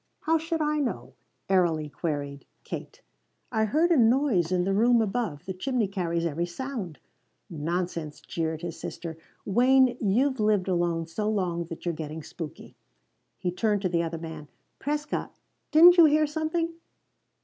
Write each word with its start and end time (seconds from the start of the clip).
"How 0.21 0.39
should 0.39 0.63
I 0.63 0.79
know?" 0.79 1.13
airily 1.47 1.87
queried 1.87 2.47
Kate. 2.63 3.03
"I 3.51 3.65
heard 3.65 3.91
a 3.91 3.97
noise 3.97 4.51
in 4.51 4.63
the 4.63 4.73
room 4.73 4.99
above. 4.99 5.45
This 5.45 5.57
chimney 5.57 5.87
carries 5.87 6.25
every 6.25 6.47
sound." 6.47 6.97
"Nonsense," 7.51 8.19
jeered 8.19 8.63
his 8.63 8.79
sister. 8.79 9.15
"Wayne, 9.45 9.97
you've 10.01 10.39
lived 10.39 10.67
alone 10.67 11.05
so 11.05 11.29
long 11.29 11.65
that 11.65 11.85
you're 11.85 11.93
getting 11.93 12.23
spooky." 12.23 12.75
He 13.37 13.51
turned 13.51 13.83
to 13.83 13.89
the 13.89 14.01
other 14.01 14.17
man. 14.17 14.47
"Prescott, 14.79 15.35
didn't 15.69 15.97
you 15.97 16.05
hear 16.05 16.25
something?" 16.25 16.73